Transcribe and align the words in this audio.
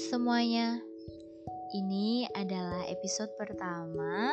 semuanya, 0.00 0.80
ini 1.76 2.24
adalah 2.32 2.88
episode 2.88 3.28
pertama 3.36 4.32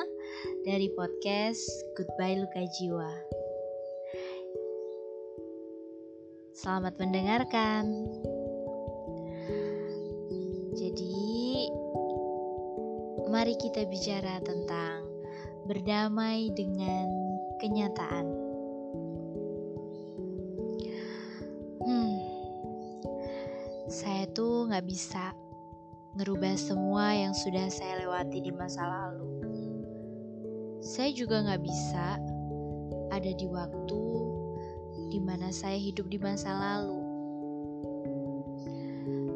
dari 0.64 0.88
podcast 0.96 1.60
Goodbye 2.00 2.40
Luka 2.40 2.64
Jiwa. 2.72 3.12
Selamat 6.56 6.96
mendengarkan. 6.96 7.84
Jadi, 10.72 11.68
mari 13.28 13.60
kita 13.60 13.84
bicara 13.92 14.40
tentang 14.48 15.04
berdamai 15.68 16.48
dengan 16.56 17.12
kenyataan. 17.60 18.28
Hmm, 21.84 22.18
saya 23.92 24.24
tuh 24.32 24.72
nggak 24.72 24.88
bisa 24.88 25.36
ngerubah 26.18 26.58
semua 26.58 27.14
yang 27.14 27.38
sudah 27.38 27.70
saya 27.70 28.02
lewati 28.02 28.42
di 28.42 28.50
masa 28.50 28.82
lalu. 28.82 29.30
Saya 30.82 31.14
juga 31.14 31.46
nggak 31.46 31.62
bisa 31.62 32.18
ada 33.14 33.32
di 33.38 33.46
waktu 33.46 34.02
di 35.14 35.22
mana 35.22 35.54
saya 35.54 35.78
hidup 35.78 36.10
di 36.10 36.18
masa 36.18 36.58
lalu. 36.58 37.06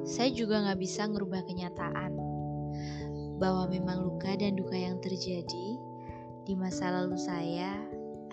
Saya 0.09 0.34
juga 0.34 0.66
nggak 0.66 0.81
bisa 0.81 1.05
ngerubah 1.05 1.45
kenyataan 1.45 2.17
bahwa 3.38 3.70
memang 3.70 4.02
luka 4.02 4.34
dan 4.34 4.58
duka 4.58 4.73
yang 4.73 4.98
terjadi 5.05 5.77
di 6.50 6.53
masa 6.58 6.89
lalu 6.89 7.13
saya 7.13 7.77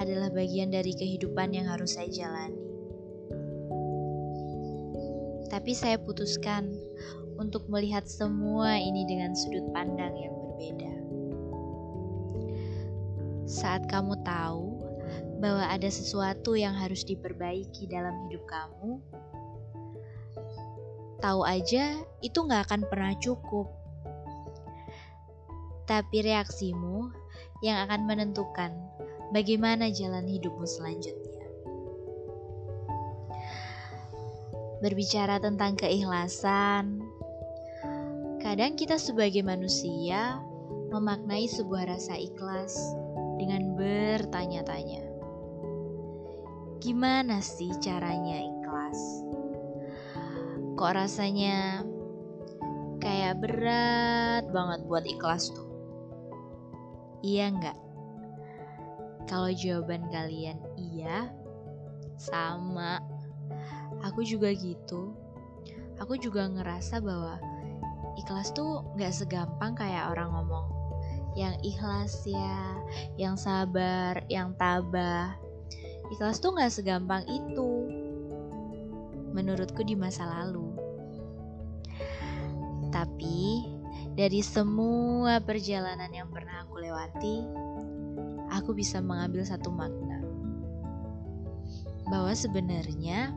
adalah 0.00 0.32
bagian 0.32 0.72
dari 0.72 0.96
kehidupan 0.96 1.52
yang 1.52 1.68
harus 1.68 2.00
saya 2.00 2.08
jalani. 2.08 2.64
Tapi 5.52 5.76
saya 5.76 6.00
putuskan 6.00 6.72
untuk 7.38 7.70
melihat 7.70 8.02
semua 8.04 8.74
ini 8.74 9.06
dengan 9.06 9.32
sudut 9.32 9.64
pandang 9.70 10.12
yang 10.18 10.34
berbeda. 10.34 10.92
Saat 13.48 13.86
kamu 13.86 14.18
tahu 14.26 14.82
bahwa 15.38 15.64
ada 15.70 15.86
sesuatu 15.88 16.58
yang 16.58 16.74
harus 16.74 17.06
diperbaiki 17.06 17.86
dalam 17.86 18.26
hidup 18.26 18.42
kamu, 18.44 19.00
tahu 21.22 21.46
aja 21.46 22.02
itu 22.20 22.38
nggak 22.38 22.68
akan 22.68 22.82
pernah 22.90 23.14
cukup. 23.22 23.70
Tapi 25.88 26.20
reaksimu 26.20 27.08
yang 27.64 27.88
akan 27.88 28.04
menentukan 28.04 28.76
bagaimana 29.32 29.88
jalan 29.88 30.28
hidupmu 30.28 30.66
selanjutnya. 30.68 31.46
Berbicara 34.78 35.42
tentang 35.42 35.74
keikhlasan, 35.74 37.07
Kadang 38.48 38.80
kita 38.80 38.96
sebagai 38.96 39.44
manusia 39.44 40.40
memaknai 40.88 41.44
sebuah 41.52 41.84
rasa 41.84 42.16
ikhlas 42.16 42.80
dengan 43.36 43.76
bertanya-tanya. 43.76 45.04
Gimana 46.80 47.44
sih 47.44 47.68
caranya 47.76 48.40
ikhlas? 48.40 49.00
Kok 50.80 50.92
rasanya 50.96 51.84
kayak 53.04 53.36
berat 53.36 54.48
banget 54.48 54.80
buat 54.88 55.04
ikhlas 55.04 55.52
tuh? 55.52 55.68
Iya 57.20 57.52
nggak? 57.52 57.78
Kalau 59.28 59.52
jawaban 59.52 60.08
kalian 60.08 60.56
iya, 60.80 61.28
sama. 62.16 62.96
Aku 64.08 64.24
juga 64.24 64.48
gitu. 64.56 65.12
Aku 66.00 66.16
juga 66.16 66.48
ngerasa 66.48 67.04
bahwa 67.04 67.36
ikhlas 68.18 68.50
tuh 68.50 68.82
gak 68.98 69.14
segampang 69.14 69.78
kayak 69.78 70.10
orang 70.10 70.34
ngomong 70.34 70.78
yang 71.38 71.54
ikhlas 71.62 72.26
ya, 72.26 72.74
yang 73.14 73.38
sabar, 73.38 74.26
yang 74.26 74.58
tabah. 74.58 75.38
Ikhlas 76.10 76.42
tuh 76.42 76.50
gak 76.58 76.74
segampang 76.74 77.22
itu. 77.30 77.86
Menurutku 79.30 79.86
di 79.86 79.94
masa 79.94 80.26
lalu. 80.26 80.74
Tapi 82.90 83.70
dari 84.18 84.42
semua 84.42 85.38
perjalanan 85.38 86.10
yang 86.10 86.26
pernah 86.26 86.66
aku 86.66 86.82
lewati, 86.82 87.46
aku 88.50 88.74
bisa 88.74 88.98
mengambil 88.98 89.46
satu 89.46 89.70
makna. 89.70 90.18
Bahwa 92.10 92.34
sebenarnya 92.34 93.30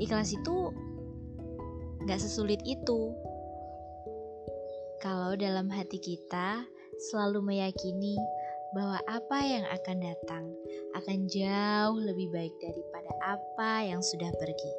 ikhlas 0.00 0.32
itu 0.32 0.72
gak 2.08 2.22
sesulit 2.22 2.64
itu 2.64 3.12
kalau 5.00 5.32
dalam 5.32 5.72
hati 5.72 5.96
kita 5.96 6.68
selalu 7.10 7.40
meyakini 7.40 8.20
bahwa 8.76 9.00
apa 9.08 9.38
yang 9.42 9.64
akan 9.66 9.98
datang 10.04 10.44
akan 10.94 11.26
jauh 11.26 11.98
lebih 11.98 12.28
baik 12.30 12.54
daripada 12.60 13.10
apa 13.24 13.88
yang 13.88 14.04
sudah 14.04 14.28
pergi. 14.36 14.72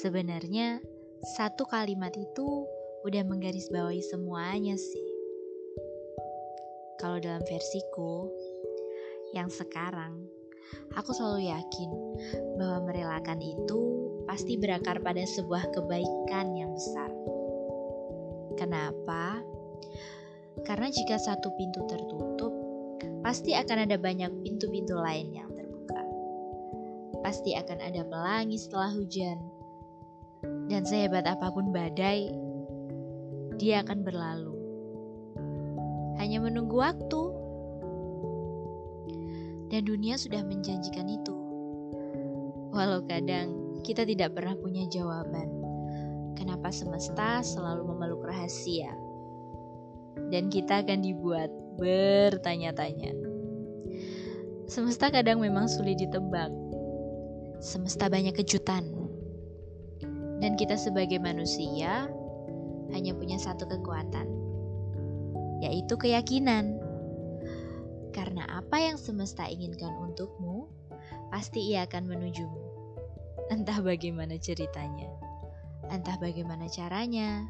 Sebenarnya, 0.00 0.78
satu 1.34 1.66
kalimat 1.66 2.14
itu 2.14 2.64
udah 3.02 3.22
menggarisbawahi 3.26 4.00
semuanya 4.06 4.78
sih. 4.78 5.08
Kalau 7.02 7.18
dalam 7.18 7.42
versiku, 7.42 8.30
yang 9.34 9.50
sekarang, 9.50 10.22
aku 10.94 11.10
selalu 11.10 11.50
yakin 11.50 11.90
bahwa 12.54 12.86
merelakan 12.86 13.42
itu 13.42 13.80
pasti 14.30 14.54
berakar 14.54 15.02
pada 15.02 15.26
sebuah 15.26 15.74
kebaikan 15.74 16.54
yang 16.54 16.70
besar. 16.70 17.10
Kenapa? 18.56 19.40
Karena 20.62 20.92
jika 20.92 21.16
satu 21.16 21.50
pintu 21.56 21.80
tertutup, 21.88 22.52
pasti 23.24 23.56
akan 23.56 23.88
ada 23.88 23.96
banyak 23.96 24.30
pintu-pintu 24.44 24.94
lain 25.00 25.32
yang 25.32 25.48
terbuka. 25.50 26.02
Pasti 27.24 27.56
akan 27.56 27.78
ada 27.80 28.02
pelangi 28.04 28.60
setelah 28.60 28.92
hujan. 28.92 29.38
Dan 30.68 30.84
sehebat 30.84 31.24
apa 31.24 31.48
pun 31.54 31.72
badai, 31.72 32.28
dia 33.56 33.80
akan 33.80 33.98
berlalu. 34.04 34.54
Hanya 36.20 36.44
menunggu 36.44 36.76
waktu. 36.76 37.22
Dan 39.72 39.88
dunia 39.88 40.20
sudah 40.20 40.44
menjanjikan 40.44 41.08
itu. 41.08 41.32
Walau 42.72 43.04
kadang 43.08 43.80
kita 43.80 44.04
tidak 44.04 44.36
pernah 44.36 44.56
punya 44.56 44.84
jawaban 44.88 45.51
kenapa 46.34 46.72
semesta 46.72 47.40
selalu 47.44 47.92
memeluk 47.92 48.22
rahasia. 48.26 48.92
Dan 50.28 50.52
kita 50.52 50.84
akan 50.84 51.00
dibuat 51.00 51.48
bertanya-tanya. 51.80 53.12
Semesta 54.68 55.12
kadang 55.12 55.40
memang 55.40 55.68
sulit 55.68 56.00
ditebak. 56.00 56.48
Semesta 57.60 58.08
banyak 58.08 58.32
kejutan. 58.36 58.88
Dan 60.42 60.58
kita 60.58 60.74
sebagai 60.74 61.22
manusia 61.22 62.10
hanya 62.90 63.14
punya 63.14 63.38
satu 63.38 63.62
kekuatan, 63.70 64.26
yaitu 65.62 65.94
keyakinan. 65.94 66.82
Karena 68.10 68.44
apa 68.50 68.76
yang 68.82 68.98
semesta 68.98 69.46
inginkan 69.46 69.94
untukmu, 70.02 70.66
pasti 71.30 71.72
ia 71.72 71.86
akan 71.86 72.10
menujumu. 72.10 72.62
Entah 73.54 73.78
bagaimana 73.80 74.36
ceritanya. 74.36 75.21
Entah 75.92 76.16
bagaimana 76.16 76.72
caranya, 76.72 77.44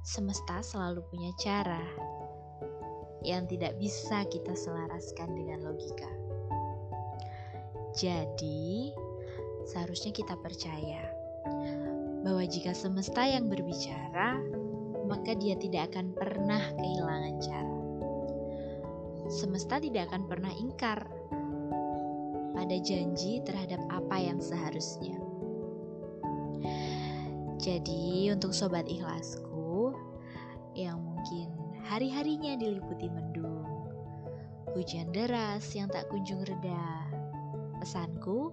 semesta 0.00 0.64
selalu 0.64 1.04
punya 1.12 1.28
cara 1.36 1.84
yang 3.20 3.44
tidak 3.44 3.76
bisa 3.76 4.24
kita 4.32 4.56
selaraskan 4.56 5.36
dengan 5.36 5.60
logika. 5.60 6.08
Jadi, 7.92 8.96
seharusnya 9.68 10.08
kita 10.16 10.40
percaya 10.40 11.04
bahwa 12.24 12.48
jika 12.48 12.72
semesta 12.72 13.28
yang 13.28 13.52
berbicara, 13.52 14.40
maka 15.04 15.36
dia 15.36 15.60
tidak 15.60 15.92
akan 15.92 16.16
pernah 16.16 16.72
kehilangan 16.80 17.36
cara. 17.44 17.78
Semesta 19.28 19.76
tidak 19.84 20.08
akan 20.08 20.24
pernah 20.24 20.52
ingkar 20.56 21.04
pada 22.56 22.76
janji 22.80 23.44
terhadap 23.44 23.84
apa 23.92 24.16
yang 24.16 24.40
seharusnya. 24.40 25.26
Jadi 27.56 28.28
untuk 28.28 28.52
sobat 28.52 28.84
ikhlasku 28.84 29.96
yang 30.76 31.00
mungkin 31.00 31.48
hari-harinya 31.88 32.60
diliputi 32.60 33.08
mendung, 33.08 33.64
hujan 34.76 35.08
deras 35.08 35.72
yang 35.72 35.88
tak 35.88 36.04
kunjung 36.12 36.44
reda, 36.44 37.08
pesanku 37.80 38.52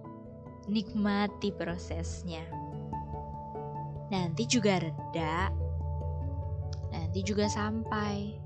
nikmati 0.72 1.52
prosesnya. 1.52 2.42
Nanti 4.08 4.48
juga 4.48 4.80
reda, 4.80 5.52
nanti 6.88 7.20
juga 7.20 7.48
sampai. 7.48 8.40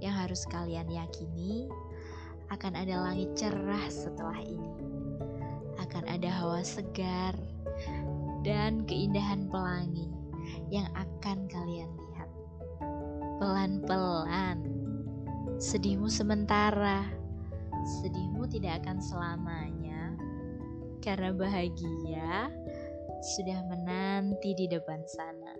Yang 0.00 0.16
harus 0.16 0.42
kalian 0.48 0.88
yakini 0.88 1.68
akan 2.48 2.72
ada 2.72 3.04
langit 3.04 3.36
cerah 3.36 3.84
setelah 3.92 4.40
ini. 4.40 4.72
Akan 5.76 6.08
ada 6.08 6.32
hawa 6.32 6.64
segar 6.64 7.36
dan 8.40 8.84
keindahan 8.88 9.48
pelangi 9.52 10.08
yang 10.72 10.88
akan 10.96 11.48
kalian 11.50 11.90
lihat. 11.96 12.30
Pelan-pelan, 13.40 14.58
sedihmu 15.56 16.08
sementara, 16.08 17.08
sedihmu 18.00 18.44
tidak 18.48 18.84
akan 18.84 18.98
selamanya, 19.00 20.16
karena 21.00 21.32
bahagia 21.32 22.52
sudah 23.36 23.60
menanti 23.68 24.56
di 24.56 24.66
depan 24.68 25.00
sana. 25.04 25.52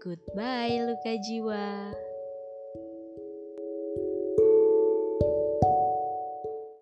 Goodbye, 0.00 0.84
luka 0.88 1.12
jiwa. 1.20 1.92